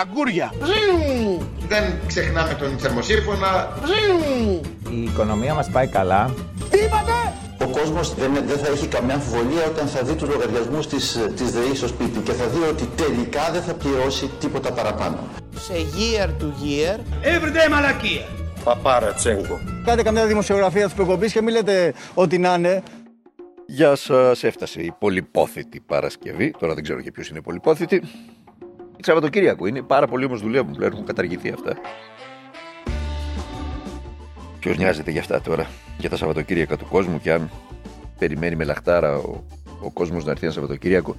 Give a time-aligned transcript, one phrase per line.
[0.00, 0.52] Αγκούρια.
[1.68, 3.78] Δεν ξεχνάμε τον θερμοσύρφωνα.
[4.90, 6.34] Η οικονομία μας πάει καλά.
[6.70, 7.12] Τι είπατε;
[7.64, 11.50] Ο κόσμος δεν, δεν θα έχει καμιά αμφιβολία όταν θα δει τους λογαριασμούς της, της
[11.52, 15.18] ΔΕΗ στο σπίτι και θα δει ότι τελικά δεν θα πληρώσει τίποτα παραπάνω.
[15.56, 16.98] Σε year to year.
[17.22, 18.26] Everyday μαλακία.
[18.64, 19.60] Παπάρα τσέγκο.
[19.84, 22.82] Κάντε καμιά δημοσιογραφία της προκοπής και μην λέτε ότι να είναι.
[23.66, 26.54] Γεια σας, έφτασε η πολυπόθητη Παρασκευή.
[26.58, 28.02] Τώρα δεν ξέρω και ποιος είναι πολυπόθητη.
[28.96, 29.82] Η Σαββατοκύριακο είναι.
[29.82, 30.92] Πάρα πολλοί όμως δουλεύουν πλέον.
[30.92, 31.76] Έχουν καταργηθεί αυτά.
[34.58, 35.66] Ποιος νοιάζεται για αυτά τώρα,
[35.98, 37.50] για τα Σαββατοκύριακα του κόσμου και αν
[38.18, 39.42] περιμένει με λαχτάρα ο,
[39.80, 41.16] ο κόσμος να έρθει ένα Σαββατοκύριακο,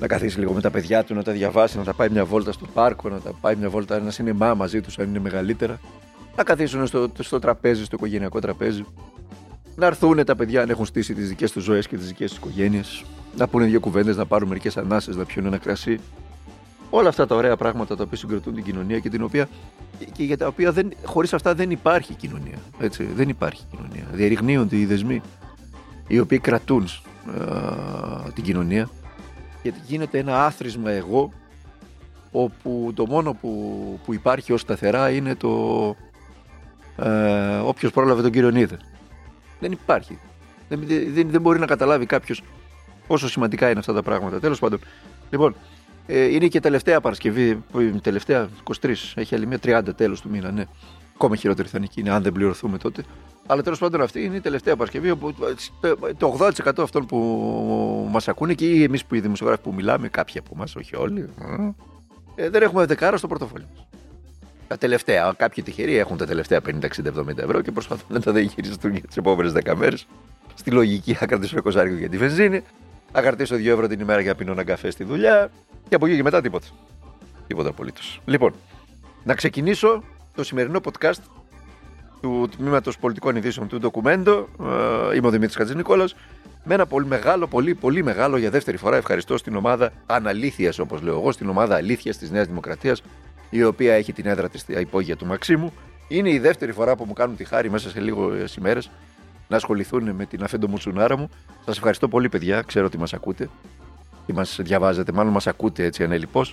[0.00, 2.52] να καθίσει λίγο με τα παιδιά του, να τα διαβάσει, να τα πάει μια βόλτα
[2.52, 5.80] στο πάρκο, να τα πάει μια βόλτα, ένα σινεμά μαζί τους, αν είναι μεγαλύτερα.
[6.36, 8.84] Να καθίσουν στο, στο τραπέζι, στο οικογενειακό τραπέζι.
[9.76, 12.38] Να έρθουν τα παιδιά αν έχουν στήσει τις δικές τους ζωές και τις δικές τους
[12.38, 13.04] οικογένειες.
[13.36, 16.00] Να πούνε δύο κουβέντες, να πάρουν μερικές ανάσες, να πιούν ένα κρασί.
[16.90, 19.48] Όλα αυτά τα ωραία πράγματα τα οποία συγκροτούν την κοινωνία και, την οποία,
[20.12, 22.58] και για τα οποία δεν, χωρίς αυτά δεν υπάρχει κοινωνία.
[22.78, 24.04] Έτσι, δεν υπάρχει κοινωνία.
[24.12, 25.20] Διαρριγνύονται οι δεσμοί
[26.06, 26.88] οι οποίοι κρατούν
[27.38, 28.88] ε, την κοινωνία
[29.62, 31.32] γιατί γίνεται ένα άθροισμα εγώ
[32.30, 35.50] όπου το μόνο που, που υπάρχει ως σταθερά είναι το
[36.96, 38.78] ε, όποιος πρόλαβε τον κύριο Νίδε.
[39.60, 40.18] Δεν υπάρχει.
[40.68, 42.42] Δεν, δεν, δεν μπορεί να καταλάβει κάποιος
[43.06, 44.40] πόσο σημαντικά είναι αυτά τα πράγματα.
[44.40, 44.80] Τέλος πάντων.
[45.30, 45.79] Λοιπόν, ε,
[46.10, 47.64] είναι και τελευταία Παρασκευή,
[48.02, 48.48] τελευταία
[48.80, 50.64] 23, έχει άλλη μια 30 τέλος του μήνα, ναι.
[51.14, 53.04] Ακόμα χειρότερη θα είναι εκείνη, αν δεν πληρωθούμε τότε.
[53.46, 55.34] Αλλά τέλος πάντων αυτή είναι η τελευταία Παρασκευή, όπου
[56.16, 56.36] το
[56.66, 57.18] 80% αυτών που
[58.10, 61.28] μας ακούνε και εμείς που οι δημοσιογράφοι που μιλάμε, κάποιοι από εμάς, όχι όλοι,
[62.34, 63.86] ε, δεν έχουμε δεκάρα στο πορτοφόλι μας.
[64.68, 68.32] Τα τελευταία, κάποιοι τυχεροί έχουν τα τελευταία 50, 60, 70 ευρώ και προσπαθούν να τα
[68.32, 70.06] διαχειριστούν για τις επόμενες 10 μέρες.
[70.54, 72.62] Στη λογική, θα κρατήσω 20 για τη βενζίνη,
[73.12, 75.50] θα κρατήσω 2 ευρώ την ημέρα για να πίνω ένα καφέ στη δουλειά,
[75.88, 76.66] και από εκεί και μετά τίποτα.
[77.46, 78.20] Τίποτα απολύτως.
[78.24, 78.54] Λοιπόν,
[79.24, 80.02] να ξεκινήσω
[80.34, 81.20] το σημερινό podcast
[82.20, 84.48] του τμήματος πολιτικών ειδήσεων του ντοκουμέντο.
[85.10, 86.08] Ε, είμαι ο Δημήτρης Χατζηνικόλα.
[86.64, 91.02] Με ένα πολύ μεγάλο, πολύ, πολύ μεγάλο για δεύτερη φορά ευχαριστώ στην ομάδα Αναλήθειας, όπως
[91.02, 93.02] λέω εγώ, στην ομάδα Αλήθειας της Νέας Δημοκρατίας,
[93.50, 95.72] η οποία έχει την έδρα της στα υπόγεια του Μαξίμου.
[96.08, 98.90] Είναι η δεύτερη φορά που μου κάνουν τη χάρη μέσα σε λίγο ημέρες
[99.50, 101.30] να ασχοληθούν με την αφέντο μουσουνάρα μου.
[101.64, 102.62] Σας ευχαριστώ πολύ, παιδιά.
[102.62, 103.48] Ξέρω ότι μας ακούτε
[104.26, 106.44] ή μας διαβάζετε, μάλλον μας ακούτε έτσι ανέλειπώ.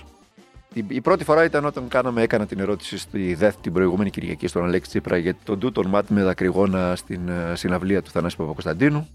[0.88, 4.64] Η πρώτη φορά ήταν όταν κάναμε, έκανα την ερώτηση στη ΔΕΘ την προηγούμενη Κυριακή στον
[4.64, 9.08] Αλέξη Τσίπρα για τον τούτον μάτ με δακρυγόνα στην ε, συναυλία του Θανάση Παπακοσταντίνου.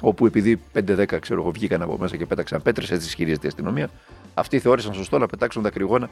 [0.00, 3.90] Όπου επειδή 5-10 ξέρω εγώ βγήκαν από μέσα και πέταξαν πέτρες, έτσι ισχυρίζεται η αστυνομία.
[4.34, 6.10] Αυτοί θεώρησαν σωστό να πετάξουν δακρυγόνα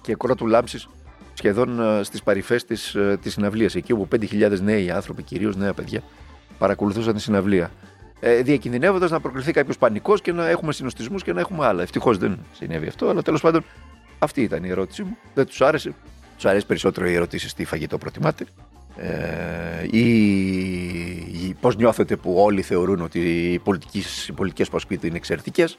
[0.00, 0.88] και κρότου λάμψης
[1.34, 3.74] σχεδόν ε, στις παρυφές της της ε, συναυλίας.
[3.74, 6.02] Εκεί όπου 5.000 νέοι άνθρωποι, κυρίως νέα παιδιά,
[6.58, 7.70] παρακολουθούσαν τη συναυλία
[8.20, 11.82] ε, διακινδυνεύοντας να προκληθεί κάποιος πανικός και να έχουμε συνοστισμούς και να έχουμε άλλα.
[11.82, 13.64] Ευτυχώς δεν συνέβη αυτό, αλλά τέλος πάντων
[14.18, 15.16] αυτή ήταν η ερώτησή μου.
[15.34, 15.94] Δεν τους άρεσε.
[16.34, 18.44] Τους αρέσει περισσότερο οι ερωτήσεις τι φαγητό προτιμάτε.
[18.96, 25.78] Ε, ή πώς νιώθετε που όλοι θεωρούν ότι οι, οι πολιτικές που ασκείτε είναι εξαιρετικές.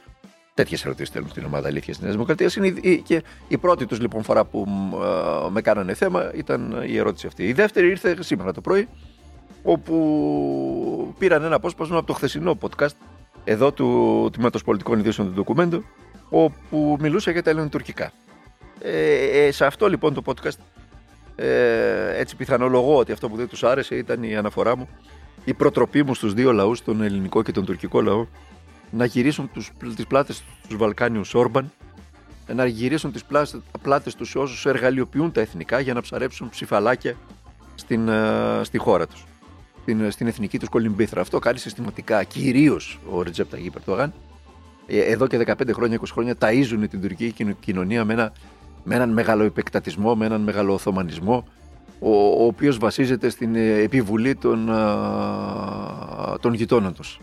[0.58, 2.58] Τέτοιες ερωτήσεις θέλουν στην ομάδα Αλήθεια της Νέας Δημοκρατίας.
[3.04, 4.66] Και η πρώτη τους λοιπόν φορά που
[5.46, 7.48] ε, με κάνανε θέμα ήταν η ερώτηση αυτή.
[7.48, 8.88] Η δεύτερη ήρθε σήμερα το πρωί
[9.64, 12.96] όπου πήραν ένα απόσπασμα από το χθεσινό podcast
[13.44, 15.84] εδώ του Τμήματος Πολιτικών Ειδήσεων του Ντοκουμέντου
[16.30, 18.12] όπου μιλούσε για τα ελληνοτουρκικά.
[18.82, 20.58] Ε, ε, σε αυτό λοιπόν το podcast
[21.36, 24.88] ε, έτσι πιθανολογώ ότι αυτό που δεν τους άρεσε ήταν η αναφορά μου
[25.46, 28.26] η προτροπή μου στους δύο λαούς, τον ελληνικό και τον τουρκικό λαό
[28.92, 31.72] να γυρίσουν τους, τις πλάτες τους Βαλκάνιους Όρμπαν
[32.54, 33.24] να γυρίσουν τις
[33.82, 37.16] πλάτες τους όσους εργαλειοποιούν τα εθνικά για να ψαρέψουν ψηφαλάκια
[37.76, 39.26] στην, ε, στη χώρα τους
[39.88, 41.22] στην, στην εθνική τους κολυμπήθρα.
[41.22, 44.14] Αυτό κάνει συστηματικά κυρίως ο Ρετζέπ Ταγί Περτογάν.
[44.88, 48.32] Ε, εδώ και 15 χρόνια, 20 χρόνια ταΐζουν την τουρκική κοινωνία με, ένα,
[48.84, 51.48] με έναν μεγαλοεπεκτατισμό, με έναν μεγαλοοθωμανισμό,
[52.00, 54.70] ο, ο οποίος βασίζεται στην ε, επιβουλή των,
[56.42, 57.20] των γειτόνων τους.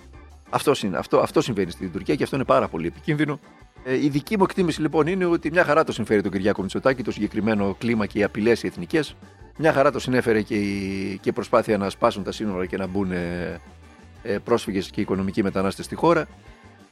[0.55, 3.41] Αυτό, αυτό, αυτό συμβαίνει στην Τουρκία και αυτό είναι πάρα πολύ επικίνδυνο.
[3.85, 7.03] Ε, η δική μου εκτίμηση λοιπόν είναι ότι μια χαρά το συμφέρει τον Κυριάκο Μητσοτάκη,
[7.03, 9.17] το συγκεκριμένο κλίμα και οι απειλές οι εθνικές.
[9.59, 13.13] Μια χαρά το συνέφερε και η, και προσπάθεια να σπάσουν τα σύνορα και να μπουν
[13.13, 13.61] ε,
[14.23, 16.27] ε πρόσφυγες και οικονομικοί μετανάστες στη χώρα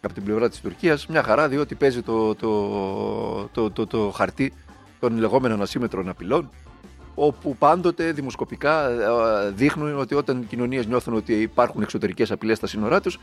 [0.01, 1.07] από την πλευρά της Τουρκίας.
[1.07, 4.53] Μια χαρά διότι παίζει το, το, το, το, το χαρτί
[5.01, 6.51] των λεγόμενων ασύμετρων απειλών
[7.15, 12.67] όπου πάντοτε δημοσκοπικά ε, δείχνουν ότι όταν οι κοινωνίες νιώθουν ότι υπάρχουν εξωτερικές απειλές στα
[12.67, 13.19] σύνορά τους,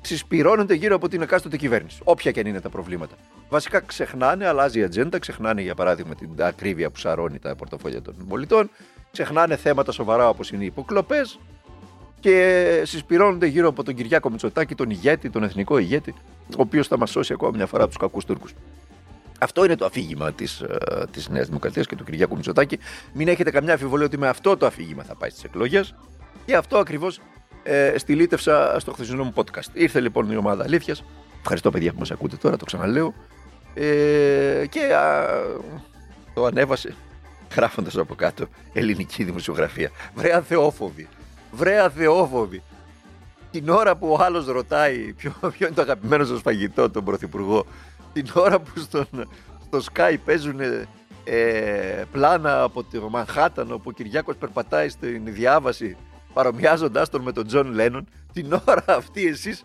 [0.00, 2.00] συσπηρώνονται γύρω από την εκάστοτε κυβέρνηση.
[2.04, 3.14] Όποια και αν είναι τα προβλήματα.
[3.48, 8.14] Βασικά ξεχνάνε, αλλάζει η ατζέντα, ξεχνάνε για παράδειγμα την ακρίβεια που σαρώνει τα πορτοφόλια των
[8.28, 8.70] πολιτών,
[9.10, 11.38] ξεχνάνε θέματα σοβαρά όπως είναι οι υποκλοπές
[12.20, 16.14] και συσπηρώνονται γύρω από τον Κυριάκο Μητσοτάκη, τον ηγέτη, τον εθνικό ηγέτη,
[16.48, 18.54] ο οποίος θα μας σώσει ακόμα μια φορά από τους κακούς Τούρκους.
[19.40, 20.62] Αυτό είναι το αφήγημα της
[21.10, 22.78] της Νέας Δημοκρατίας και του Κυριάκου Μητσοτάκη.
[23.12, 25.94] Μην έχετε καμιά αμφιβολία ότι με αυτό το αφήγημα θα πάει στις εκλογές.
[26.44, 27.20] Και αυτό ακριβώς
[27.68, 29.68] ε, στυλίτευσα στο χθεσινό μου podcast.
[29.72, 31.04] Ήρθε λοιπόν η ομάδα αλήθειας.
[31.40, 33.14] Ευχαριστώ, παιδιά που μας ακούτε τώρα, το ξαναλέω.
[33.74, 35.26] Ε, και α,
[36.34, 36.94] το ανέβασε
[37.54, 39.90] γράφοντας από κάτω ελληνική δημοσιογραφία.
[40.14, 41.08] Βρέα αθεόφοβη.
[41.52, 42.62] Βρέα αθεόφοβη.
[43.50, 47.66] Την ώρα που ο άλλος ρωτάει ποιο, ποιο είναι το αγαπημένο σας φαγητό, τον Πρωθυπουργό,
[48.12, 49.06] την ώρα που στον,
[49.66, 50.60] στο Sky παίζουν
[51.24, 55.96] ε, πλάνα από το Μανχάταν όπου ο Κυριάκος περπατάει στην διάβαση
[56.38, 59.62] παρομοιάζοντάς τον με τον Τζον Λένον την ώρα αυτή εσείς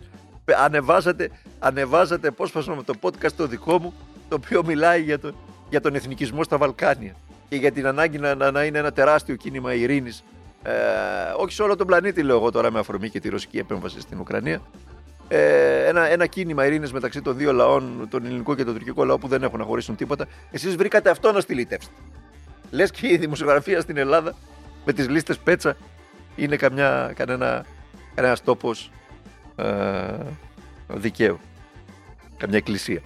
[0.64, 3.94] ανεβάζατε, ανεβάζατε απόσπασμα με το podcast το δικό μου
[4.28, 5.34] το οποίο μιλάει για, το,
[5.70, 7.14] για τον εθνικισμό στα Βαλκάνια
[7.48, 10.24] και για την ανάγκη να, να, είναι ένα τεράστιο κίνημα ειρήνης
[10.62, 10.72] ε,
[11.36, 14.18] όχι σε όλο τον πλανήτη λέω εγώ τώρα με αφορμή και τη ρωσική επέμβαση στην
[14.20, 14.62] Ουκρανία
[15.28, 19.18] ε, ένα, ένα κίνημα ειρήνης μεταξύ των δύο λαών, τον ελληνικό και τον τουρκικό λαό
[19.18, 20.26] που δεν έχουν να χωρίσουν τίποτα.
[20.50, 21.94] Εσείς βρήκατε αυτό να στηλιτεύσετε.
[22.70, 24.34] Λες και η δημοσιογραφία στην Ελλάδα
[24.84, 25.76] με τις λίστες πέτσα
[26.36, 27.64] είναι καμιά, κανένα,
[28.14, 28.90] κανένας τόπος
[29.56, 29.64] ε,
[30.88, 31.38] δικαίου.
[32.36, 33.00] Καμιά εκκλησία.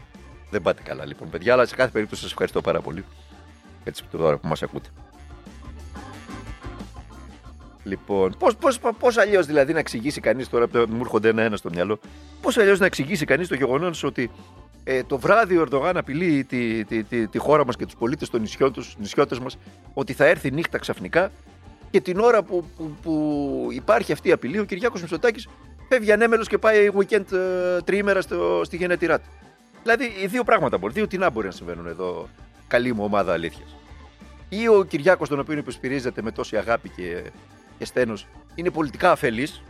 [0.50, 3.04] Δεν πάτε καλά λοιπόν παιδιά, αλλά σε κάθε περίπτωση σας ευχαριστώ πάρα πολύ.
[3.84, 4.88] Έτσι τώρα που μας ακούτε.
[7.82, 11.98] Λοιπόν, πώς πώς, πώς αλλιώς δηλαδή να εξηγήσει κανείς τώρα, μου έρχονται ένα-ένα στο μυαλό,
[12.40, 14.30] πώς αλλιώς να εξηγήσει κανείς το γεγονός ότι
[14.84, 18.30] ε, το βράδυ ο Ερντογάν απειλεί τη, τη, τη, τη χώρα μας και τους πολίτες
[18.30, 18.40] των
[18.98, 19.58] νησιώτες μας
[19.94, 21.30] ότι θα έρθει νύχτα ξαφνικά
[21.90, 25.48] και την ώρα που, που, που υπάρχει αυτή η απειλή, ο Κυριάκος Μητσοτάκης
[25.88, 29.28] φεύγει ανέμελος και πάει weekend ε, τριήμερα στο, στη γενέτειρά του.
[29.82, 32.28] Δηλαδή, οι δύο πράγματα μπορεί, δύο τεινά μπορεί να συμβαίνουν εδώ,
[32.68, 33.76] καλή μου ομάδα αλήθειας.
[34.48, 37.22] Ή ο Κυριάκος, τον οποίο υποσπηρίζεται με τόση αγάπη και
[37.78, 39.62] και στένος είναι πολιτικά αφελής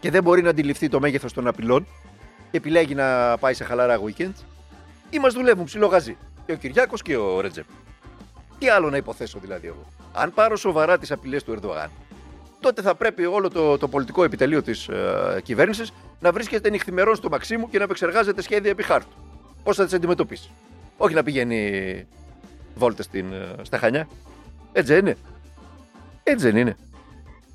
[0.00, 1.86] και δεν μπορεί να αντιληφθεί το μέγεθος των απειλών
[2.50, 4.32] και επιλέγει να πάει σε χαλαρά weekend,
[5.10, 6.16] ή μας δουλεύουν ψιλογαζί.
[6.46, 7.66] Και ο Κυριάκος και ο Ρετζέπ.
[8.62, 11.90] Τι άλλο να υποθέσω δηλαδή εγώ; Αν πάρω σοβαρά τις απειλές του Ερντογάν,
[12.60, 17.28] τότε θα πρέπει όλο το, το πολιτικό επιτελείο της ε, κυβέρνησης να βρίσκεται νυχθημερό στο
[17.28, 19.16] Μαξίμου και να επεξεργάζεται σχέδια επί χάρτου.
[19.62, 20.50] Πώς θα τις αντιμετωπίσει;
[20.96, 22.06] Όχι να πηγαίνει
[22.74, 23.22] βόλτες ε,
[23.62, 24.08] στα Χανιά.
[24.72, 25.16] Έτσι δεν είναι.
[26.22, 26.76] Έτσι δεν είναι.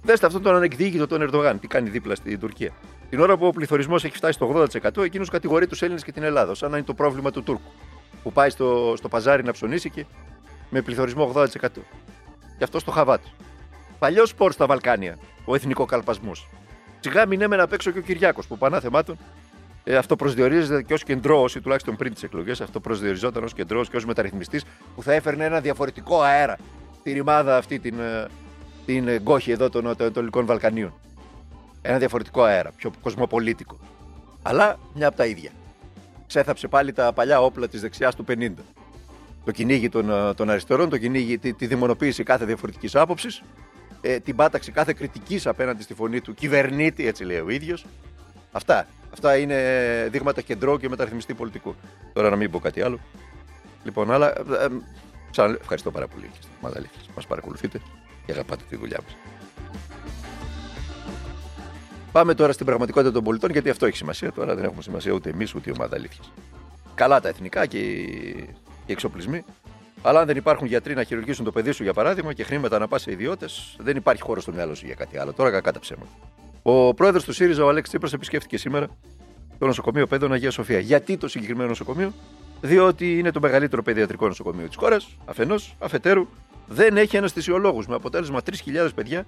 [0.04, 2.72] Δέστε αυτόν τον ανεκδίκητο τον Ερντογάν, τι κάνει δίπλα στην Τουρκία.
[3.10, 4.68] Την ώρα που ο πληθωρισμός έχει φτάσει στο
[4.98, 7.72] 80%, εκείνος κατηγορεί τους Έλληνες και την Ελλάδα, σαν να είναι το πρόβλημα του Τούρκου.
[8.24, 10.06] Που πάει στο, στο παζάρι να ψωνίσει και
[10.70, 11.46] με πληθωρισμό 80%.
[12.58, 13.22] Και αυτό στο χαβάτ.
[14.00, 16.32] Παλιός σπορ στα Βαλκάνια, ο εθνικό καλπασμό.
[17.00, 19.18] Σιγά μην έμενα απ' έξω και ο Κυριάκος, που πανά θεμάτων
[19.90, 23.86] ε, αυτό προσδιορίζεται και ως κεντρό, ή τουλάχιστον πριν τις εκλογές, αυτό προσδιοριζόταν ως κεντρό
[23.86, 24.64] και ως μεταρρυθμιστής
[24.96, 26.58] που θα έφερνε ένα διαφορετικό αέρα
[27.00, 28.28] στη ρημάδα αυτή την, ε,
[28.86, 30.94] την γκόχη εδώ των Ανατολικών Βαλκανίων.
[31.82, 33.78] Ένα διαφορετικό αέρα, πιο κοσμοπολίτικο.
[34.42, 35.52] Αλλά μια από τα ίδια.
[36.28, 38.52] Ξέθαψε πάλι τα παλιά όπλα της δεξιάς του 50.
[39.48, 43.44] Το κυνήγι των, ε, των αριστερών, το κυνήγι, τη, τη δημονοποίηση κάθε διαφορετικής άποψης,
[44.02, 47.86] ε, την πάταξη κάθε κριτικής απέναντι στη φωνή του κυβερνήτη, έτσι λέει ο ίδιος.
[48.52, 48.88] Αυτά.
[49.14, 49.58] Αυτά είναι
[50.12, 51.76] δείγματα κεντρό και μεταρρυθμιστή πολιτικού.
[52.14, 53.00] Τώρα να μην πω κάτι άλλο.
[53.84, 54.38] Λοιπόν, αλλά.
[54.38, 54.68] Ε,
[55.38, 56.70] ε, ευχαριστώ πάρα πολύ και
[57.16, 57.82] Μας παρακολουθείτε
[58.26, 59.18] και αγαπάτε τη δουλειά μας.
[62.12, 64.32] Πάμε τώρα στην πραγματικότητα των πολιτών, γιατί αυτό έχει σημασία.
[64.32, 66.24] Τώρα δεν έχουμε σημασία ούτε εμείς ούτε η ομάδα αλήθεια.
[66.96, 67.78] Καλά τα εθνικά και
[68.88, 69.44] οι εξοπλισμοί.
[70.02, 72.88] Αλλά αν δεν υπάρχουν γιατροί να χειρουργήσουν το παιδί σου, για παράδειγμα, και χρήματα να
[72.88, 75.34] πας σε ιδιώτες, δεν υπάρχει χώρος στο μυαλό σου για κάτι άλλο.
[75.34, 76.10] Τώρα κακά τα ψέματα.
[76.62, 78.88] Ο πρόεδρος του ΣΥΡΙΖΑ, ο Αλέξης Τσίπρας, επισκέφθηκε σήμερα
[79.60, 80.80] το νοσοκομείο Παιδών Αγίας Σοφία.
[80.80, 82.14] Γιατί το συγκεκριμένο νοσοκομείο,
[82.62, 86.28] διότι είναι το μεγαλύτερο παιδιατρικό νοσοκομείο της χώρας, αφενός, αφετέρου,
[86.68, 87.88] δεν έχει αναισθησιολόγους.
[87.88, 89.26] Με αποτέλεσμα 3.000 παιδιά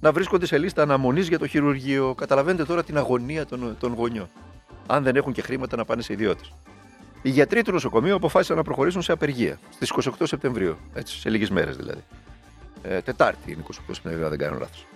[0.00, 2.14] να βρίσκονται σε λίστα αναμονής για το χειρουργείο.
[2.14, 4.28] Καταλαβαίνετε τώρα την αγωνία των, των γονιών.
[4.86, 6.52] Αν δεν έχουν και χρήματα να πάνε σε ιδιώτες.
[7.22, 10.76] Οι γιατροί του νοσοκομείου αποφάσισαν να προχωρήσουν σε απεργία στις 28 Σεπτεμβρίου.
[10.94, 12.02] Έτσι, σε λίγες μέρες δηλαδή.
[12.82, 14.86] Ε, τετάρτη είναι 28 Σεπτεμβρίου, αν δεν κάνω λάθος.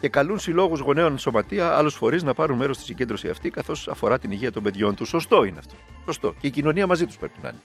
[0.00, 4.18] Και καλούν συλλόγους γονέων σωματεία, άλλους φορείς να πάρουν μέρος στη συγκέντρωση αυτή, καθώς αφορά
[4.18, 5.08] την υγεία των παιδιών τους.
[5.08, 5.74] Σωστό είναι αυτό.
[6.04, 6.34] Σωστό.
[6.40, 7.60] Και η κοινωνία μαζί τους πρέπει να είναι.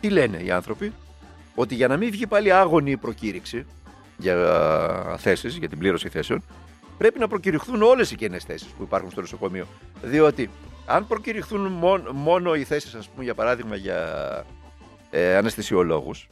[0.00, 0.92] Τι λένε οι άνθρωποι,
[1.54, 3.66] ότι για να μην βγει πάλι άγωνη η προκήρυξη
[4.16, 6.42] για θέσεις, για την πλήρωση θέσεων,
[6.98, 9.66] πρέπει να προκηρυχθούν όλες οι κενέ θέσεις που υπάρχουν στο νοσοκομείο.
[10.02, 10.50] Διότι
[10.86, 14.44] αν προκηρυχθούν μόνο, μόνο οι θέσεις, ας πούμε, για παράδειγμα, για
[15.10, 16.28] ε, αναισθησιολόγους,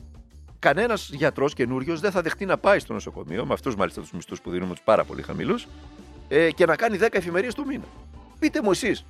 [0.58, 4.40] κανένας γιατρός καινούριος δεν θα δεχτεί να πάει στο νοσοκομείο, με αυτούς μάλιστα τους μισθούς
[4.40, 5.66] που δίνουμε τους πάρα πολύ χαμηλούς,
[6.28, 7.84] ε, και να κάνει 10 εφημερίες το μήνα.
[8.38, 9.04] Πείτε μου εσείς,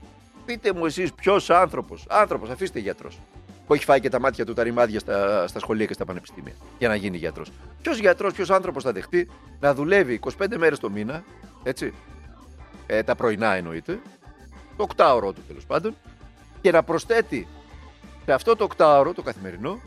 [0.47, 3.19] πείτε μου εσείς ποιος άνθρωπος, άνθρωπος, αφήστε γιατρός,
[3.67, 6.53] που έχει φάει και τα μάτια του τα ρημάδια στα, στα σχολεία και στα πανεπιστήμια
[6.79, 7.51] για να γίνει γιατρός.
[7.83, 9.29] Ποιος γιατρός, ποιος άνθρωπος θα δεχτεί
[9.61, 11.25] να δουλεύει 25 μέρες το μήνα,
[11.63, 11.93] έτσι,
[12.87, 14.01] ε, τα πρωινά εννοείται,
[14.77, 15.97] το οκτάωρο του τέλος πάντων,
[16.61, 17.49] και να προσθέτει
[18.25, 19.81] σε αυτό το οκτάωρο, το καθημερινό,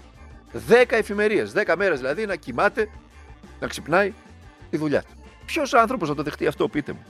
[0.69, 2.89] 10 εφημερίες, 10 μέρες δηλαδή να κοιμάται,
[3.59, 4.13] να ξυπνάει
[4.69, 5.13] τη δουλειά του.
[5.45, 7.03] Ποιος άνθρωπος να το δεχτεί αυτό, πείτε μου.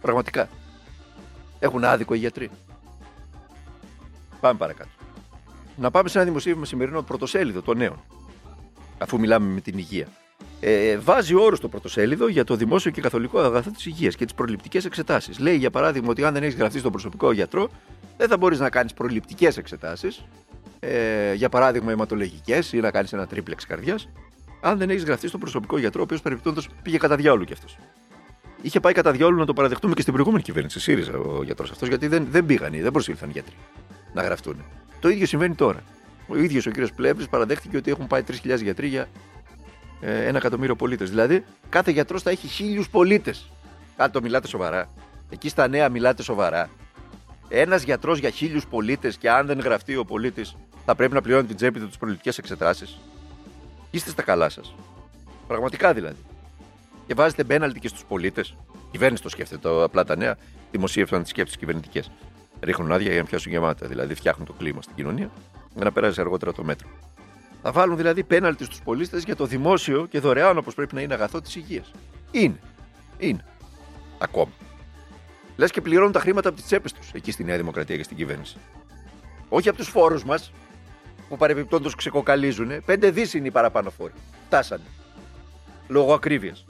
[0.00, 0.48] Πραγματικά;
[1.58, 2.50] Έχουν άδικο οι γιατροί;
[4.40, 4.90] Πάμε παρακάτω.
[5.76, 8.02] Να πάμε σε ένα δημοσίευμα σημερινό πρωτοσέλιδο των νέων.
[8.98, 10.06] Αφού μιλάμε με την υγεία.
[10.64, 14.34] Ε, βάζει όρους στο πρωτοσέλιδο για το δημόσιο και καθολικό αγαθό της υγείας και τις
[14.34, 15.38] προληπτικές εξετάσεις.
[15.38, 17.68] Λέει για παράδειγμα ότι αν δεν έχεις γραφτεί στον προσωπικό γιατρό,
[18.16, 20.24] δεν θα μπορείς να κάνεις προληπτικές εξετάσεις.
[20.80, 24.08] Ε, για παράδειγμα, αιματολογικές ή να κάνεις ένα τρίπλεξ καρδιάς.
[24.60, 27.78] Αν δεν έχεις γραφτεί στον προσωπικό γιατρό, ο οποίος παρεμπιπτόντω πήγε κατά διάολο κι αυτός.
[28.62, 31.88] Είχε πάει κατά διάολο να το παραδεχτούμε και στην προηγούμενη κυβέρνηση, ΣΥΡΙΖΑ ο γιατρός αυτός,
[31.88, 33.54] γιατί δεν, δεν πήγαν, δεν προσήλθαν οι γιατροί
[34.12, 34.64] να γραφτούν.
[35.00, 35.82] Το ίδιο συμβαίνει τώρα.
[36.26, 39.06] Ο ίδιος ο κύριος Πλεύρης παραδέχτηκε ότι έχουν πάει 3.000 γιατροί για ε,
[40.02, 41.08] ένα εκατομμύριο πολίτες.
[41.10, 43.50] Δηλαδή, κάθε γιατρός θα έχει χίλιους πολίτες.
[43.96, 44.88] Κάτω μιλάτε σοβαρά.
[45.30, 46.70] Εκεί στα νέα μιλάτε σοβαρά.
[47.48, 51.46] Ένας γιατρός για χίλιους πολίτες και αν δεν γραφτεί ο πολίτης, θα πρέπει να πληρώνει
[51.46, 52.98] την τσέπη του τις προληπτικές εξετάσεις.
[53.90, 54.74] Είστε στα καλά σας.
[55.46, 56.24] Πραγματικά δηλαδή.
[57.06, 58.48] Και βάζετε μπέναλτι και στους πολίτες.
[58.48, 59.60] Η κυβέρνηση το σκέφτεται.
[59.60, 60.36] Το, απλά τα νέα
[60.70, 62.10] δημοσίευσαν τις σκέψεις κυβερνητικές.
[62.60, 63.86] Ρίχνουν άδεια για να πιάσουν γεμάτα.
[63.86, 65.30] Δηλαδή φτιάχνουν το κλίμα στην κοινωνία
[65.74, 66.88] για να περάσει αργότερα το μέτρο.
[67.62, 71.14] Θα βάλουν δηλαδή πέναλτι στους πολίτε για το δημόσιο και δωρεάν όπως πρέπει να είναι
[71.14, 71.90] αγαθό της υγείας.
[72.30, 72.60] Είναι.
[73.18, 73.44] Είναι.
[74.18, 74.52] Ακόμα.
[75.56, 78.16] Λες και πληρώνουν τα χρήματα από τις τσέπες τους εκεί στη Νέα Δημοκρατία και στην
[78.16, 78.56] κυβέρνηση.
[79.48, 80.52] Όχι από τους φόρους μας
[81.28, 82.84] που παρεμπιπτόντως ξεκοκαλίζουν.
[82.84, 84.12] Πέντε δις είναι οι παραπάνω φόροι.
[84.46, 84.84] Φτάσανε.
[85.88, 86.64] Λόγω ακρίβειας.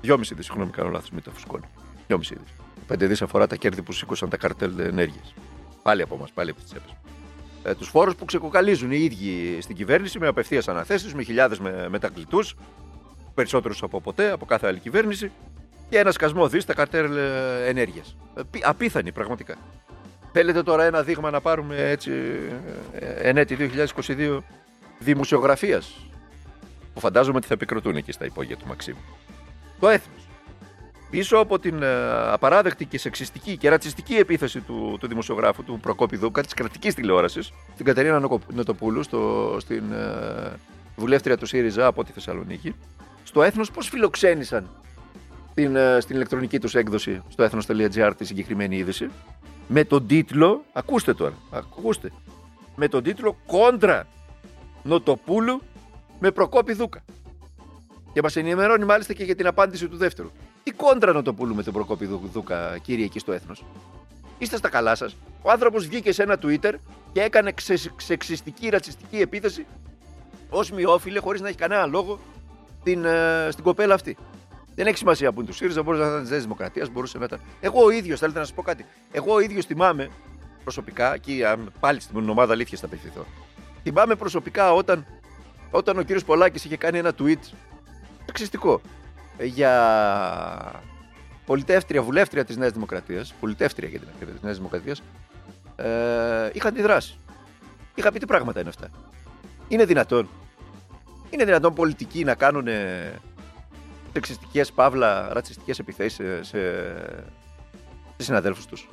[0.00, 1.64] Δυόμιση δις, συγγνώμη, κάνω λάθος, μην το φουσκώνω.
[2.06, 2.52] Δυόμιση δις.
[2.86, 5.34] Πέντε δις αφορά τα κέρδη που σήκωσαν τα καρτέλ ενέργειας.
[5.82, 6.92] Πάλι από εμά, πάλι από τις τσέπες.
[7.62, 11.88] Ε, τους φόρους που ξεκοκαλίζουν οι ίδιοι στην κυβέρνηση με απευθείας αναθέσεις, με χιλιάδες με,
[11.88, 12.54] μετακλητούς,
[13.34, 15.30] περισσότερους από ποτέ, από κάθε άλλη κυβέρνηση,
[15.88, 17.16] και ένα σκασμό δις στα καρτέλ
[17.66, 18.16] ενέργειας.
[18.34, 19.56] Ε, απίθανη πραγματικά.
[20.32, 22.12] Θέλετε τώρα ένα δείγμα να πάρουμε έτσι
[22.92, 23.56] ε, εν έτη
[24.06, 24.38] 2022
[24.98, 26.06] δημοσιογραφίας
[26.94, 29.00] που φαντάζομαι ότι θα επικροτούν εκεί στα υπόγεια του Μαξίμου.
[29.80, 30.28] Το έθνος.
[31.12, 31.88] Πίσω από την ε,
[32.32, 37.52] απαράδεκτη και σεξιστική και ρατσιστική επίθεση του, του δημοσιογράφου του Προκόπη Δούκα της κρατικής τηλεόρασης,
[37.76, 40.52] την Κατερίνα Νοτοπούλου, στο, στην ε,
[40.96, 42.74] βουλεύτρια του ΣΥΡΙΖΑ από τη Θεσσαλονίκη,
[43.22, 44.68] στο έθνος πώς φιλοξένησαν
[45.54, 49.08] την, ε, στην ηλεκτρονική τους έκδοση στο έθνο.gr τη συγκεκριμένη είδηση,
[49.68, 52.12] με τον τίτλο, ακούστε τώρα, ακούστε,
[52.76, 54.06] με τον τίτλο «Κόντρα
[54.82, 55.62] Νοτοπούλου
[56.20, 57.04] με Προκόπη Δούκα».
[58.12, 60.30] Και μας ενημερώνει μάλιστα και για την απάντηση του δεύτερου.
[60.62, 63.64] Τι κόντρα να το πουλούμε τον Προκόπη Δούκα, κύριε, εκεί στο έθνος.
[64.38, 65.16] Είστε στα καλά σας.
[65.42, 66.72] Ο άνθρωπος βγήκε σε ένα Twitter
[67.12, 69.66] και έκανε ξε, ξεξιστική, ρατσιστική επίθεση
[70.50, 72.18] ως μειόφιλε, χωρίς να έχει κανένα λόγο
[72.82, 74.16] την, ε, στην κοπέλα αυτή.
[74.74, 77.40] Δεν έχει σημασία που είναι του ΣΥΡΙΖΑ, μπορούσε να ήταν της Δημοκρατίας, μπορούσε να ήταν.
[77.60, 78.86] Εγώ ο ίδιος, θέλετε να σας πω κάτι.
[79.12, 80.10] Εγώ ο ίδιος θυμάμαι
[80.62, 83.26] προσωπικά, και πάλι στην ομάδα αλήθειας θα απευθυνθώ.
[83.82, 85.06] Θυμάμαι προσωπικά όταν,
[85.70, 87.52] όταν ο κύριος Πολάκης είχε κάνει ένα tweet
[88.26, 88.80] εξιστικό
[89.44, 90.82] για
[91.46, 95.02] πολιτεύτρια, βουλεύτρια της Νέας Δημοκρατίας, πολιτεύτρια για την ακρίβεια της Νέας Δημοκρατίας,
[95.76, 97.18] ε, είχα αντιδράσει.
[97.94, 98.88] Είχα πει τι πράγματα είναι αυτά;
[99.68, 100.28] Είναι δυνατόν.
[101.30, 102.66] Είναι δυνατόν πολιτικοί να κάνουν
[104.12, 106.58] σεξιστικές, παύλα, ρατσιστικές επιθέσεις σε, σε,
[108.16, 108.88] σε συναδέλφους τους;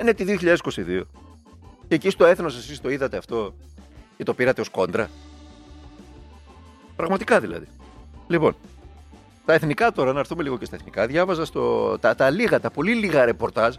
[0.00, 1.02] Είναι τη 2022.
[1.88, 3.54] Και εκεί στο έθνος εσείς το είδατε αυτό
[4.16, 5.10] και το πήρατε ως κόντρα;
[6.96, 7.66] Πραγματικά δηλαδή.
[8.26, 8.56] Λοιπόν,
[9.48, 11.06] τα εθνικά τώρα, να έρθουμε λίγο και στα εθνικά.
[11.06, 13.76] Διάβαζα στο, τα, τα λίγα, τα πολύ λίγα ρεπορτάζ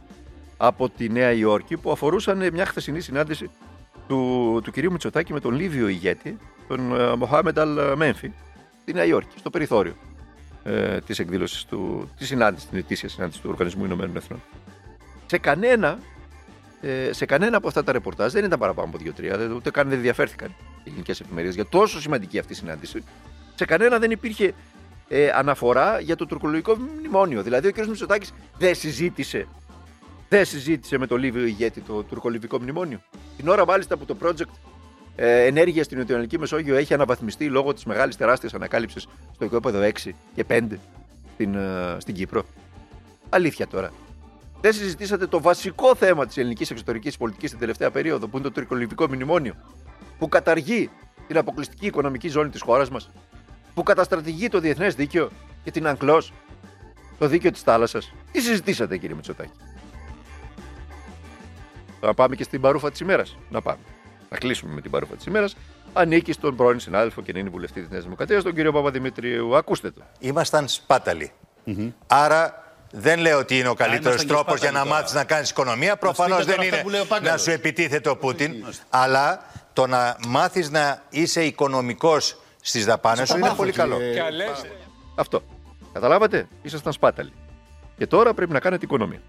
[0.58, 3.50] από τη Νέα Υόρκη που αφορούσαν μια χθεσινή συνάντηση
[4.08, 8.32] του, του κυρίου Μητσοτάκη με τον Λίβιο ηγέτη, τον uh, Μοχάμεντ Αλ Μένφι,
[8.82, 9.96] στη Νέα Υόρκη, στο περιθώριο
[10.64, 14.42] ε, της εκδήλωσης του, της συνάντησης, την ετήσια συνάντηση του Οργανισμού Ηνωμένων Εθνών.
[15.26, 16.00] Σε κανένα,
[16.82, 19.98] ε, σε κανένα από αυτά τα ρεπορτάζ δεν ήταν παραπάνω από δύο-τρία, ούτε καν δεν
[19.98, 23.04] ενδιαφέρθηκαν οι ελληνικές εφημερίδες για τόσο σημαντική αυτή η συνάντηση.
[23.56, 24.54] Σε κανένα δεν υπήρχε
[25.10, 27.44] ε, αναφορά για το τουρκολογικό μνημόνιο.
[27.44, 27.86] Δηλαδή ο κ.
[27.86, 29.48] Μητσοτάκης δεν συζήτησε,
[30.30, 33.02] δεν συζήτησε με το Λίβιο ηγέτη το τουρκολιβικό μνημόνιο.
[33.38, 34.54] Την ώρα μάλιστα που το project
[35.16, 40.10] ε, ενέργειας στην Νοτιοανατολική Μεσόγειο έχει αναβαθμιστεί λόγω της μεγάλης τεράστιας ανακάλυψης στο οικόπεδο 6
[40.36, 40.62] και 5
[41.34, 42.46] στην, ε, στην Κύπρο.
[43.30, 43.92] Αλήθεια τώρα.
[44.62, 48.52] Δεν συζητήσατε το βασικό θέμα της ελληνικής εξωτερικής πολιτικής την τελευταία περίοδο, που είναι το
[48.52, 49.54] τουρκολιβικό μνημόνιο,
[50.20, 50.90] που καταργεί
[51.28, 53.10] την αποκλειστική οικονομική ζώνη της χώρας μας
[53.80, 55.30] που καταστρατηγεί το διεθνές δίκαιο
[55.64, 56.24] και την Αγκλό,
[57.20, 58.14] το δίκαιο της θάλασσας.
[58.32, 59.52] Τι συζητήσατε, κύριε Μητσοτάκη;
[62.02, 63.38] Να πάμε και στην παρούφα της ημέρας.
[63.50, 63.80] Να πάμε.
[64.30, 65.56] Να κλείσουμε με την παρούφα της ημέρας.
[65.94, 69.56] Ανήκει στον πρώην συνάδελφο και είναι βουλευτή της Νέας Δημοκρατίας, τον κύριο Παπαδημητρίου.
[69.56, 70.02] Ακούστε το.
[70.20, 71.32] Ήμασταν σπάταλοι.
[71.66, 71.92] Mm-hmm.
[72.08, 74.96] Άρα Δεν λέω ότι είναι ο καλύτερο ήμασταν και τρόπος για σπάταλοι να τώρα.
[75.02, 75.98] μάθεις να κάνεις οικονομία.
[75.98, 77.42] Προφανώς πείτε δεν τώρα αυτά είναι που λέει ο να Πάγκαλος.
[77.42, 78.54] σου επιτίθεται ο Πούτιν.
[78.90, 83.98] Αλλά το να μάθεις να είσαι οικονομικός στις δαπάνες σου είναι μάθω, πολύ καλό.
[83.98, 84.22] κύριε.
[85.16, 85.42] Αυτό.
[85.94, 87.32] Καταλάβατε, ήσασταν σπάταλοι.
[87.98, 89.22] Και τώρα πρέπει να κάνετε οικονομία.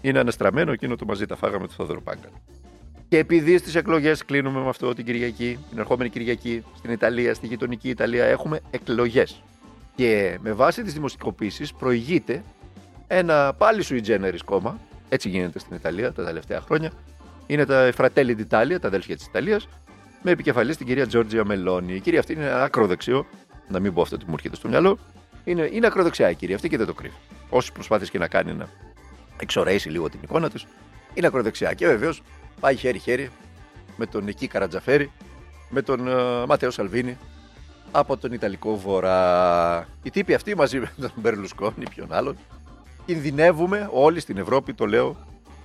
[0.00, 2.30] Είναι αναστραμμένο εκείνο το μαζί τα φάγαμε του Θόδωρο Πάγκαλ.
[3.08, 7.46] Και επειδή στις εκλογές κλείνουμε με αυτό την Κυριακή, την ερχόμενη Κυριακή, στην Ιταλία, στη
[7.46, 9.42] γειτονική Ιταλία, έχουμε εκλογές.
[9.94, 12.42] Και με βάση τις δημοσιοποιήσεις προηγείται
[13.06, 14.78] ένα πάλι sui generis κόμμα.
[15.08, 16.92] Έτσι γίνεται στην Ιταλία τα τελευταία χρόνια.
[17.46, 19.68] Είναι τα Fratelli d'Italia, τα αδέλφια της Ιταλίας,
[20.22, 21.94] με επικεφαλής την κυρία Τζόρτζια Μελώνη.
[21.94, 23.26] Η κυρία αυτή είναι ακροδεξιό,
[23.68, 24.98] να μην πω αυτό ότι μου έρχεται στο μυαλό.
[25.44, 27.14] Είναι, είναι ακροδεξιά η κυρία αυτή και δεν το κρύβει.
[27.48, 28.68] Όσες προσπάθειες και να κάνει να
[29.36, 30.66] εξορέσει λίγο την εικόνα της,
[31.14, 31.74] είναι ακροδεξιά.
[31.74, 32.22] Και βεβαίως
[32.60, 33.30] πάει χέρι-χέρι
[33.96, 35.10] με τον Νική Καρατζαφέρη,
[35.68, 37.18] με τον uh, Ματέο Σαλβίνη
[37.90, 39.88] από τον Ιταλικό Βορρά.
[40.02, 42.36] Οι τύποι αυτοί μαζί με τον Μπερλουσκόνη, ποιον άλλον,
[43.06, 45.16] κινδυνεύουμε όλοι στην Ευρώπη, το λέω,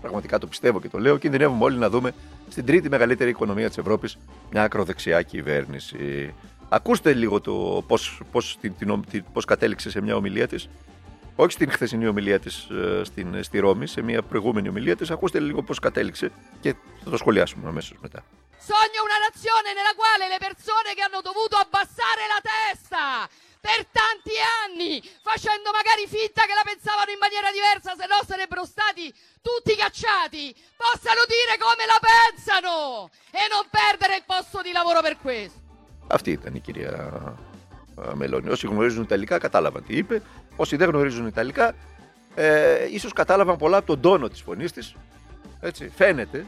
[0.04, 2.12] πραγματικά το πιστεύω και το λέω, κινδυνεύουμε όλοι να δούμε
[2.50, 4.18] στην τρίτη μεγαλύτερη οικονομία της Ευρώπης
[4.52, 6.34] μια ακροδεξιά κυβέρνηση.
[6.70, 10.70] Ακούστε λίγο το πώς, πώς, την, την, την- πώς κατέληξε σε μια ομιλία της,
[11.36, 15.40] όχι στην χθεσινή ομιλία της ε, στην, στη Ρώμη, σε μια προηγούμενη ομιλία της, ακούστε
[15.40, 16.32] λίγο πώς κατέληξε
[16.62, 18.24] και θα το σχολιάσουμε αμέσως μετά.
[18.74, 23.04] Sogno una nazione nella quale le persone che hanno dovuto abbassare la testa
[23.68, 24.36] per tanti
[24.94, 29.06] anni, facendo magari finta che la pensavano in maniera diversa, se no sarebbero stati
[29.42, 35.18] tutti cacciati, possano dire come la pensano e non perdere il posto di lavoro per
[35.18, 35.62] questo.
[36.08, 37.12] Αυτή ήταν η κυρία
[37.96, 38.50] α, Μελώνη.
[38.50, 40.22] Όσοι γνωρίζουν Ιταλικά κατάλαβαν τι είπε.
[40.56, 41.76] Όσοι δεν γνωρίζουν Ιταλικά,
[42.36, 44.96] ε, ίσως κατάλαβαν πολλά από τον τόνο της φωνής της.
[45.60, 46.46] Έτσι, φαίνεται,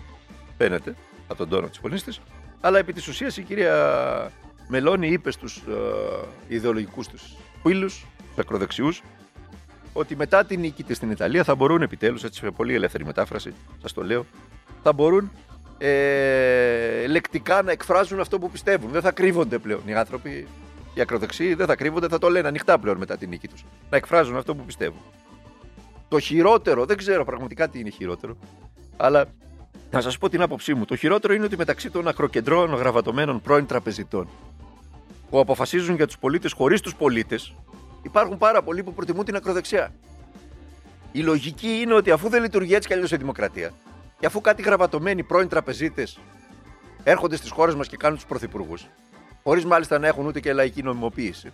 [0.58, 0.96] φαίνεται
[1.28, 2.20] από τον τόνο της φωνής της.
[2.62, 4.32] Αλλά επί της ουσίας η κυρία
[4.68, 9.04] Μελώνη είπε στους ε, ιδεολογικούς τους φίλους, τους ακροδεξιούς,
[9.94, 13.54] ότι μετά την νίκη της στην Ιταλία θα μπορούν επιτέλους, έτσι σε πολύ ελεύθερη μετάφραση,
[13.82, 14.26] σας το λέω,
[14.84, 15.32] θα μπορούν
[15.78, 18.90] ε, λεκτικά να εκφράζουν αυτό που πιστεύουν.
[18.92, 20.48] Δεν θα κρύβονται πλέον οι άνθρωποι,
[20.94, 23.66] οι ακροδεξιοί δεν θα κρύβονται, θα το λένε ανοιχτά πλέον μετά την νίκη τους.
[23.90, 25.00] Να εκφράζουν αυτό που πιστεύουν.
[26.08, 28.38] Το χειρότερο, δεν ξέρω πραγματικά τι είναι χειρότερο,
[28.98, 29.26] αλλά
[29.92, 30.86] να σας πω την άποψή μου.
[30.86, 34.28] Το χειρότερο είναι ότι μεταξύ των ακροκεντρών γραβατωμένων πρώην τραπεζιτών
[35.30, 37.54] που αποφασίζουν για τους πολίτες χωρίς τους πολίτες,
[38.06, 39.94] υπάρχουν πάρα πολλοί που προτιμούν την ακροδεξιά.
[41.12, 43.72] Η λογική είναι ότι αφού δεν λειτουργεί έτσι κι αλλιώς η δημοκρατία,
[44.20, 46.20] και αφού κάτι γραβατωμένοι πρώην τραπεζίτες
[47.04, 48.88] έρχονται στις χώρες μας και κάνουν τους πρωθυπουργούς,
[49.44, 51.54] χωρίς μάλιστα να έχουν ούτε και λαϊκή νομιμοποίηση,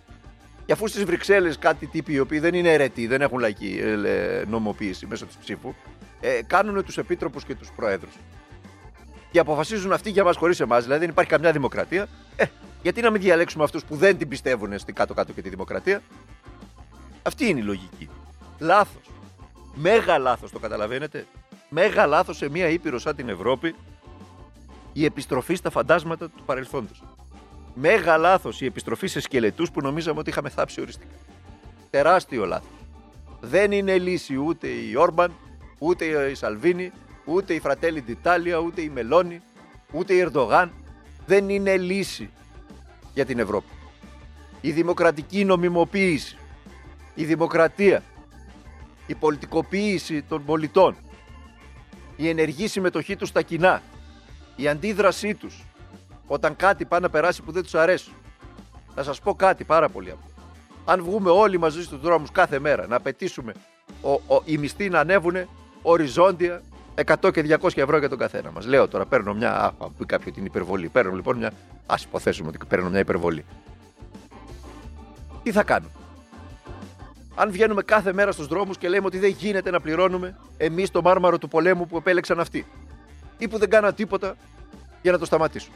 [0.66, 3.94] και αφού στις Βρυξέλλες κάτι τύποι οι οποίοι δεν είναι αιρετοί, δεν έχουν λαϊκή ε,
[3.94, 5.74] λέ, νομιμοποίηση μέσω της ψήφου,
[6.20, 8.12] ε, κάνουν τους επίτροπους και τους προέδρους.
[9.30, 12.08] Και αποφασίζουν αυτοί για μας χωρίς εμάς, δηλαδή δεν υπάρχει καμιά δημοκρατία.
[12.36, 12.44] Ε,
[12.82, 16.02] γιατί να μην διαλέξουμε αυτούς που δεν την πιστεύουν στην κάτω-κάτω και τη δημοκρατία.
[17.22, 18.08] Αυτή είναι η λογική.
[18.58, 19.02] Λάθος.
[19.74, 21.26] Μέγα λάθος το καταλαβαίνετε.
[21.68, 23.74] Μέγα λάθος σε μια ήπειρο σαν την Ευρώπη
[24.92, 27.02] η επιστροφή στα φαντάσματα του παρελθόντος.
[27.74, 31.14] Μέγα λάθος η επιστροφή σε σκελετούς που νομίζαμε ότι είχαμε θάψει οριστικά.
[31.90, 32.68] Τεράστιο λάθος.
[33.40, 35.32] Δεν είναι λύση ούτε η Όρμπαν,
[35.78, 36.92] ούτε η Σαλβίνη,
[37.24, 39.40] ούτε η Φρατέλη d'Italia, ούτε η Μελώνη,
[39.92, 40.72] ούτε η Ερντογάν.
[41.26, 42.30] Δεν είναι λύση
[43.14, 43.68] για την Ευρώπη.
[44.60, 46.36] Η δημοκρατική νομιμοποίηση,
[47.14, 48.02] η δημοκρατία,
[49.06, 50.96] η πολιτικοποίηση των πολιτών,
[52.16, 53.82] η ενεργή συμμετοχή τους στα κοινά,
[54.56, 55.64] η αντίδρασή τους
[56.26, 58.10] όταν κάτι πάει να περάσει που δεν τους αρέσει.
[58.94, 60.30] Θα σας πω κάτι πάρα πολύ απλό.
[60.84, 63.52] Αν βγούμε όλοι μαζί στους δρόμους κάθε μέρα να απαιτήσουμε
[64.02, 65.36] ο, ο, οι μισθοί να ανέβουν
[65.82, 66.62] οριζόντια
[67.04, 68.66] 100 και 200 ευρώ για τον καθένα μας.
[68.66, 71.52] Λέω τώρα, παίρνω μια, α, θα πει κάποιο την υπερβολή, παίρνω λοιπόν μια,
[71.86, 73.44] ας υποθέσουμε ότι παίρνω μια υπερβολή.
[75.42, 75.92] Τι θα κάνουμε.
[77.34, 81.02] Αν βγαίνουμε κάθε μέρα στους δρόμους και λέμε ότι δεν γίνεται να πληρώνουμε εμείς το
[81.02, 82.66] μάρμαρο του πολέμου που επέλεξαν αυτοί
[83.38, 84.36] ή που δεν κάναν τίποτα
[85.02, 85.72] για να το σταματήσουν.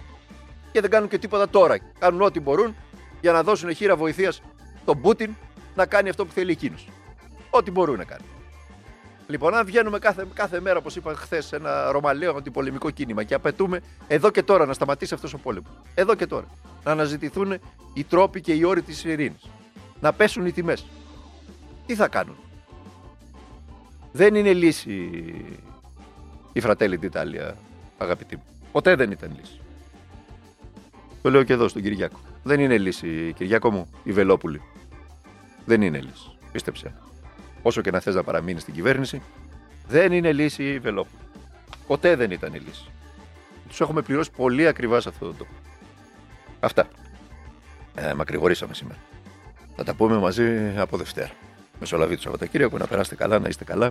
[0.72, 1.78] Και δεν κάνουν και τίποτα τώρα.
[1.98, 2.74] Κάνουν ό,τι μπορούν
[3.20, 4.42] για να δώσουν χείρα βοηθείας
[4.82, 5.34] στον Πούτιν
[5.74, 6.88] να κάνει αυτό που θέλει εκείνος.
[7.50, 8.26] Ό,τι μπορούν να κάνουν.
[9.28, 13.34] Λοιπόν, αν βγαίνουμε κάθε, κάθε μέρα, όπως είπα χθες, σε ένα ρωμαλαίο αντιπολεμικό κίνημα και
[13.34, 15.70] απαιτούμε εδώ και τώρα να σταματήσει αυτός ο πόλεμος.
[15.94, 16.46] Εδώ και τώρα.
[16.84, 17.58] Να αναζητηθούν
[17.94, 19.50] οι τρόποι και οι όροι της ειρήνης.
[20.00, 20.86] Να πέσουν οι τιμές.
[21.86, 22.36] Τι θα κάνουν;
[24.12, 24.92] Δεν είναι λύση
[26.52, 27.52] η Fratelli d'Italia,
[27.98, 28.42] αγαπητοί μου.
[28.72, 29.60] Ποτέ δεν ήταν λύση.
[31.22, 32.18] Το λέω και εδώ στον Κυριάκο.
[32.42, 34.62] Δεν είναι λύση, Κυριάκο μου, η Βελόπουλη.
[35.64, 36.36] Δεν είναι λύση.
[36.52, 36.94] Πίστεψε.
[37.62, 39.22] Όσο και να θες να παραμείνεις στην κυβέρνηση,
[39.88, 41.22] δεν είναι λύση η Βελόπουλη.
[41.86, 42.90] Ποτέ δεν ήταν η λύση.
[43.68, 45.50] Τους έχουμε πληρώσει πολύ ακριβά σε αυτόν τον τόπο.
[46.60, 46.88] Αυτά.
[47.94, 48.98] Ε, μακρηγορήσαμε σήμερα.
[49.76, 51.30] Θα τα πούμε μαζί από Δευτέρα.
[51.80, 53.90] Μεσολαβεί το Σαββατοκύριακο, να περάσετε καλά, να είστε καλά,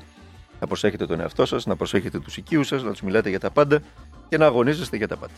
[0.59, 3.51] να προσέχετε τον εαυτό σας, να προσέχετε τους οικείους σας, να τους μιλάτε για τα
[3.51, 3.81] πάντα
[4.29, 5.33] και να αγωνίζεστε για τα πάντα.